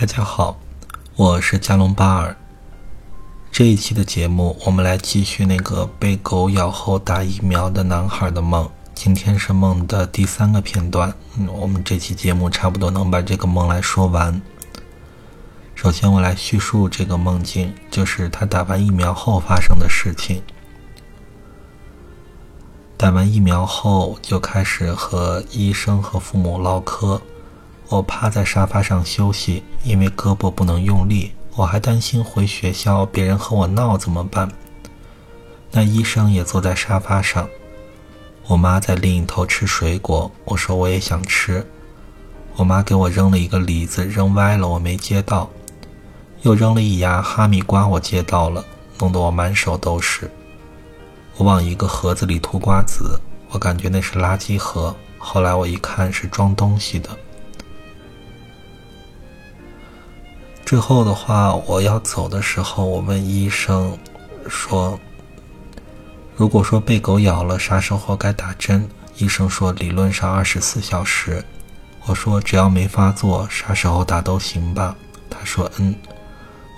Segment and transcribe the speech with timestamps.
[0.00, 0.58] 大家好，
[1.14, 2.34] 我是加隆巴尔。
[3.52, 8.66] 这一期的节目，我们来继续那个被狗咬后打疫苗的男孩的梦。
[8.94, 14.40] 今天是梦的第三个片段，嗯，我们这期节目差不多能把这个梦来说完。
[15.74, 20.42] 首先，我来叙述这个梦境，就是他打完疫苗后发生的事情。
[22.96, 27.20] 打完疫苗后，就开始和医生和父母唠嗑。
[27.90, 31.32] 我趴在沙发上休息，因为胳膊不能用力。
[31.56, 34.48] 我还担心回学校别人和我闹怎么办。
[35.72, 37.48] 那医生也坐在沙发上，
[38.46, 40.30] 我妈在另一头吃水果。
[40.44, 41.66] 我说我也想吃。
[42.54, 45.50] 我妈给我扔了一个梨子，扔歪了，我没接到。
[46.42, 48.64] 又扔了一牙哈密瓜，我接到了，
[49.00, 50.30] 弄得我满手都是。
[51.36, 53.20] 我往一个盒子里吐瓜子，
[53.50, 54.94] 我感觉那是垃圾盒。
[55.18, 57.10] 后来我一看是装东西的。
[60.70, 63.98] 之后的话，我要走的时候，我问医生
[64.48, 64.96] 说
[66.36, 71.44] ：“如果说被狗咬了，啥时候该打针？”医生说：“理论上二十四小时。”
[72.06, 74.96] 我说：“只要没发作，啥时候打都行吧？”
[75.28, 75.92] 他说：“嗯。”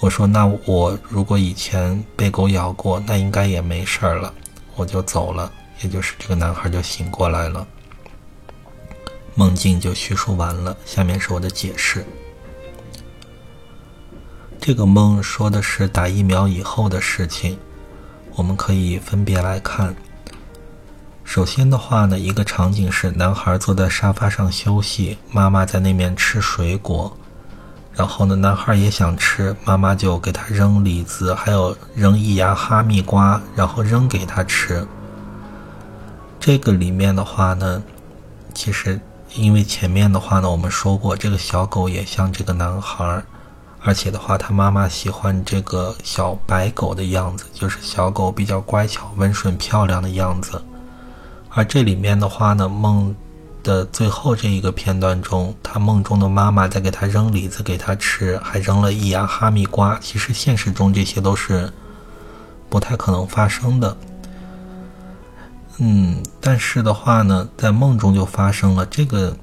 [0.00, 4.32] 我说：“那我如果以前被狗咬过，那应该也没事儿了。”
[4.76, 7.66] 我就走了，也就是这个男孩就醒过来了。
[9.34, 12.06] 梦境就叙述完了，下面是我的解释。
[14.70, 17.58] 这个梦说的是打疫苗以后的事情，
[18.36, 19.92] 我们可以分别来看。
[21.24, 27.12] 首先的话呢，一个场景是男孩坐在沙发上休息，妈妈在那边吃水果，
[27.92, 34.86] 然后呢，男孩也想吃，妈妈就给他扔李子，还有扔一牙哈密瓜，然后扔给他吃。
[36.38, 37.82] 这个里面的话呢，
[38.54, 39.00] 其实
[39.34, 43.20] 因为前面的话呢，我们说过，这个小狗也像这个男孩。
[43.82, 50.62] 而且的话，他妈妈喜欢这个小白狗的样子，就是小狗比较乖巧、温顺、漂亮的样子。
[51.48, 53.16] 而这里面的话呢，梦
[53.62, 59.98] 的最后这一个片段中，他梦中的妈妈在给他扔李子给他吃，还扔了一牙哈密瓜。
[59.98, 61.72] 其实现实中这些都是
[62.68, 63.96] 不太可能发生的。
[65.78, 69.34] 嗯，但是的话呢，在梦中就发生了这个。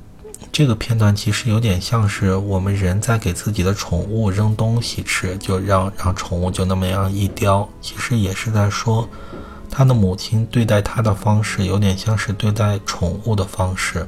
[0.58, 7.70] 这个片段其实有点像是我们人在给自己的宠物扔东西吃，就让让宠物就那么样一叼。
[7.80, 9.08] 其实也是在说，
[9.70, 14.08] 他的母亲对待他的方式有点像是对待宠物的方式。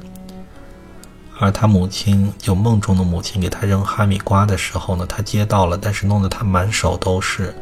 [1.38, 7.54] 而他母亲就梦中的母亲给他扔哈密瓜的时候呢，他接到了，但是弄得他满手都是。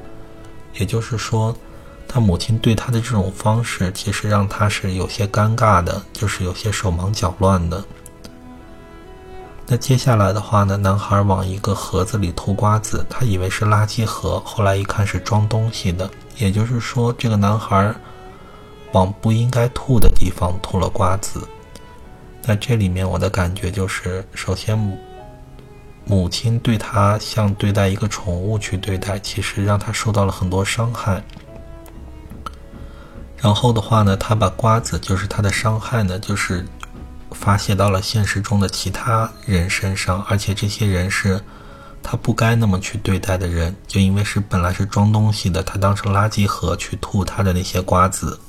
[0.75, 1.53] 也就是说，
[2.07, 7.83] 他母亲对他的这种方式，其实让他是有些尴尬的，就是有些手忙脚乱的。
[9.69, 10.77] 那接下来的话呢？
[10.77, 16.09] 男孩往一个盒子里吐瓜子，他以为是垃圾盒，后来一看是装东西的。
[16.37, 17.93] 也就是说，这个男孩
[18.93, 21.45] 往不应该吐的地方吐了瓜子。
[22.43, 24.77] 那这里面我的感觉就是，首先
[26.05, 31.21] 母亲对他像对待一个宠物去对待，其实让他受到了很多伤害。
[33.35, 36.65] 然后的话呢，他把瓜子就是他的伤害呢，就是。
[37.31, 41.41] 发泄到了现实中的其他人身上，而且这些人是
[42.01, 48.39] 他不该那么去对待的人，就因为是本来是装东西的，他当成垃圾盒去吐他的那些瓜子。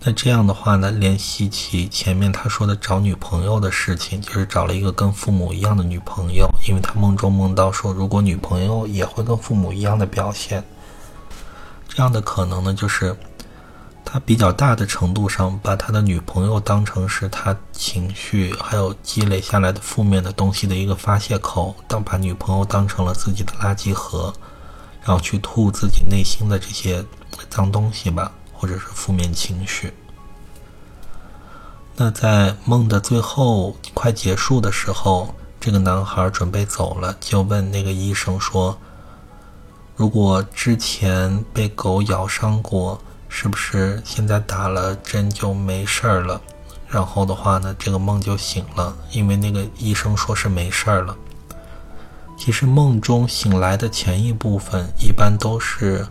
[0.00, 10.64] 那这样的话呢，联系起前面他说的找女朋友的事情，就是找了一个跟父母一样的女朋友，因为他梦中梦到说，如果女朋友也会跟父母一样的表现，
[11.88, 13.16] 这样的可能呢，就是。
[14.10, 24.32] 他比较大的程度上把他的女朋友当成是他情绪还有积累下来的负面的东西的一个发泄口，当把女朋友当成了自己的垃圾盒，
[25.02, 27.04] 然后去吐自己内心的这些
[27.50, 29.92] 脏东西吧，或者是负面情绪。
[31.94, 38.74] 那在梦的最后快结束的时候，这个男孩准备走了，就问那个医生说
[39.96, 42.98] ：“如果之前被狗咬伤过？”
[43.28, 46.40] 是不是现在打了针就没事儿了？
[46.88, 51.16] 然后的话呢，这个梦就醒了，因为那个医生说是没事儿了。
[52.38, 56.06] 其实梦中醒来的前一部分，一般都是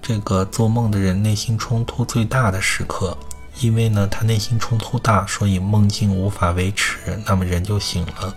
[0.00, 3.16] 这个做梦的人内心冲突最大的时刻，
[3.60, 8.34] 因为呢，他内心冲突大，所以梦境无法维持，那么人就醒了。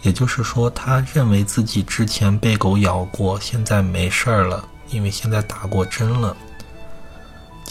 [0.00, 6.36] 也就是说，他认为自己之前被狗咬过，现在没事儿了，因为现在打过针了。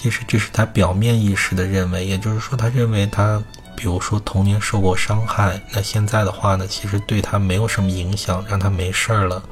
[0.02, 3.40] 其实这是他表面意识的认为，也就是说，他认为他
[3.76, 9.44] 比如说童年受过伤害，那现在的话呢，其实对他没有什么影响，让他没事儿了。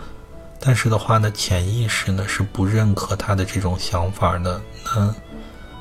[0.59, 4.59] 但是的话呢，潜意识呢是不认可他的这种想法的。
[4.83, 5.13] 那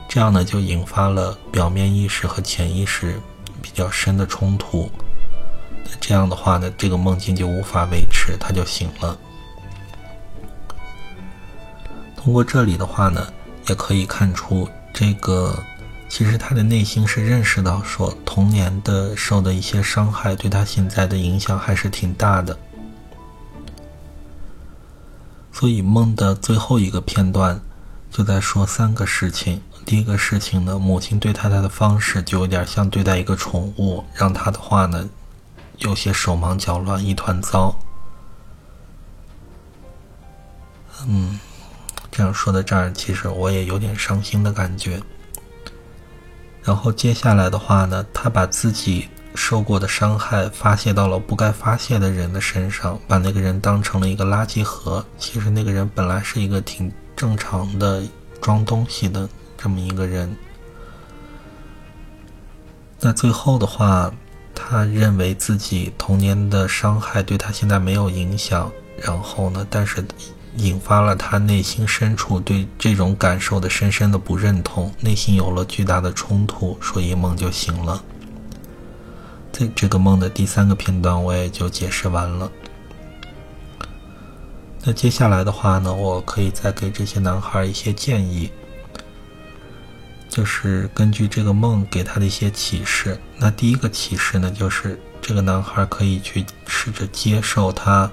[0.07, 3.19] 这样呢，就引发了表面意识和潜意识
[3.63, 4.91] 比较深的冲突。
[5.83, 9.19] 那这样的话呢，这个梦境就无法维持，他就醒了。
[12.15, 13.33] 通过这里的话呢，
[13.69, 15.59] 也可以看出这个。
[16.09, 22.59] 其实他的内心是认识到，说童年的受的一些伤害对他现在的影响还是挺大的。
[25.53, 27.61] 所以梦的最后一个片段
[28.11, 29.61] 就在说三个事情。
[29.85, 35.09] 第一个事情呢，母亲对待他的方式就有点像对待一个宠物，让他的话呢
[35.79, 37.79] 有些手忙脚乱，一团糟。
[41.07, 41.39] 嗯，
[42.11, 45.01] 这样说到这儿，其实我也有点伤心的感觉。
[46.65, 55.05] 然后接下来的话呢，他把自己受过的伤害发泄到了不该发泄的人的身上，把那个人当成了一个垃圾盒。
[55.17, 58.03] 其实那个人本来是一个挺正常的
[58.41, 60.35] 装东西的这么一个人。
[63.01, 64.13] 那最后的话，
[64.55, 68.71] 他认为自己童年的伤害对他现在没有影响。
[69.01, 70.05] 然后呢，但是。
[70.59, 78.03] 引发了他内心深处对这种感受的深深的不认同，内心有了巨大的冲突，所以梦就醒了。
[79.53, 82.51] 这这个梦的第三个片段我也就解释完了。
[84.85, 88.51] 那接下来的话呢，我可以再给这些男孩一些建议，
[90.29, 93.19] 就是根据这个梦给他的一些启示。
[93.37, 98.11] 那第一个启示呢，就是这个男孩可以去试着接受他。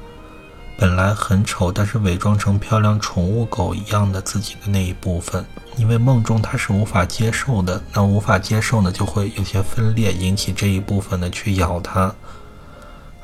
[0.77, 5.45] 本来很丑，但是伪装成漂亮宠物狗一样的自己的那一部分，
[5.77, 12.13] 因为梦中他是无法接受的，那无法接受呢，就会有些分裂，引起这一部分呢去咬他，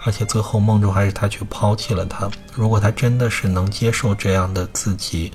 [0.05, 2.29] 而且最后梦中还是他去抛弃了他。
[2.55, 5.31] 如果他真的是能接受这样的自己，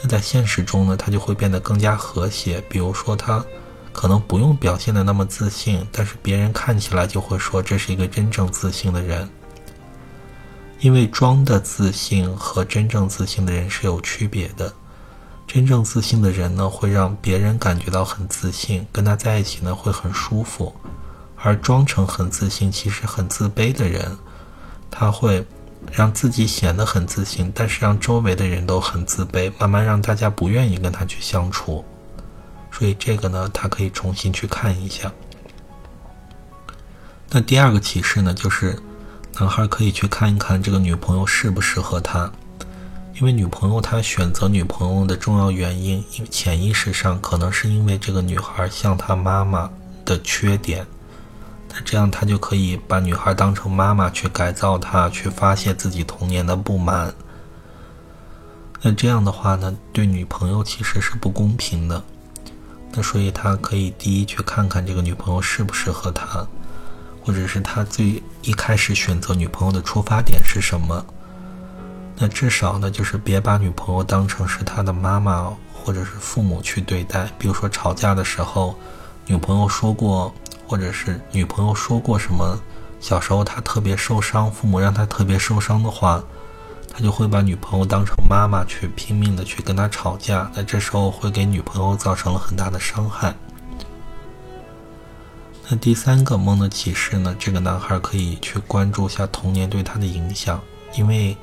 [0.00, 2.60] 那在现实中呢，他就会变得更加和谐。
[2.68, 3.44] 比如说，他
[3.92, 9.28] 可能不用表现的那么自信，但是别人看起来就会说这是一个真正自信的人。
[10.80, 14.72] 因为装的自信和真正自信的人是有区别的。
[15.46, 20.74] 真正自信的人呢，会让别人感觉到很自信，跟他在一起呢会很舒服；
[21.36, 24.16] 而装成很自信，其实很自卑的人，
[24.90, 25.46] 他会
[25.92, 31.84] 让自己显得很自信，但是让周围的人都很自卑，慢慢让大家不愿意跟他去相处。
[32.72, 35.12] 所以这个呢，他可以重新去看一下。
[37.30, 38.78] 那第二个启示呢，就是。
[39.40, 42.30] 男孩可以去看一看这个女朋友适不适合他，
[43.16, 49.68] 因为女朋友他选择女朋友的重要原因，因为潜意识上可能是因为这个女孩像他妈妈
[50.04, 50.86] 的缺点，
[51.68, 57.12] 那这样他就可以把女孩当成妈妈去改造她，去发泄自己童年的不满。
[58.80, 62.00] 那这样的话呢，对女朋友其实是不公平的。
[62.92, 66.46] 那所以他可以第一去看看这个女朋友适不适合他。
[67.24, 71.04] 或者是他最一开始选择女朋友的出发点是什么？
[72.16, 77.28] 那至少呢，就是别把女朋友当成是他的妈妈或者是父母去对待。
[77.38, 78.78] 比如说吵架的时候，
[79.26, 80.32] 女朋友说过，
[80.66, 82.56] 或者是女朋友说过什么，
[83.00, 86.22] 小时候他特别受伤，父母让他特别受伤的话，
[86.92, 90.48] 他就会把女朋友当成妈妈去拼命的去跟他吵架。
[90.54, 93.34] 那这时候会给女朋友造成了很大的伤害。
[95.66, 97.34] 那第三个梦的启示呢？
[97.38, 100.60] 这个男孩可以去关注一下童年对他的影响，
[100.94, 101.34] 因为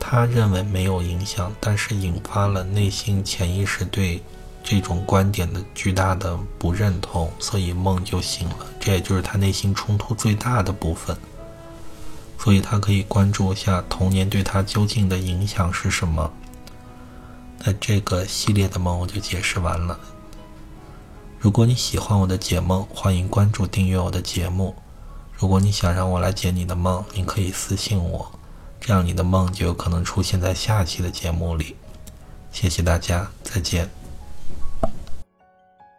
[0.00, 4.20] 他认为没有影响，但是引发了内心潜意识对
[4.64, 8.56] 这种观点的巨大的不认同，所以梦就醒了。
[8.80, 11.16] 这也就是他内心冲突最大的部分，
[12.38, 16.28] 所以他可以关注一下童年对他究竟的影响是什么。
[17.64, 19.98] 那这个系列的梦我就解释完了。
[21.44, 24.74] 如果你喜欢我的解梦，欢迎关注订阅我的节目。
[25.34, 28.32] 如果你想让我来解你的梦，你可以私信我，
[28.80, 31.76] 这样你的梦就有可能出现在下期的节目里。
[32.50, 34.03] 谢谢大家，再见。